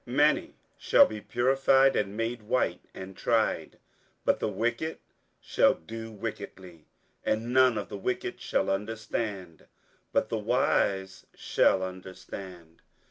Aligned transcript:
27:012:010 0.07 0.15
Many 0.17 0.55
shall 0.79 1.05
be 1.05 1.21
purified, 1.21 1.95
and 1.95 2.17
made 2.17 2.41
white, 2.41 2.81
and 2.95 3.15
tried; 3.15 3.77
but 4.25 4.39
the 4.39 4.47
wicked 4.47 4.97
shall 5.39 5.75
do 5.75 6.11
wickedly: 6.11 6.87
and 7.23 7.53
none 7.53 7.77
of 7.77 7.87
the 7.89 7.97
wicked 7.99 8.41
shall 8.41 8.71
understand; 8.71 9.67
but 10.11 10.29
the 10.29 10.39
wise 10.39 11.27
shall 11.35 11.83
understand. 11.83 12.81